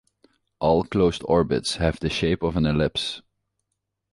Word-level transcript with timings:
All 0.59 0.83
closed 0.83 1.21
orbits 1.25 1.75
have 1.75 1.99
the 1.99 2.09
shape 2.09 2.41
of 2.41 2.57
an 2.57 2.65
ellipse. 2.65 3.21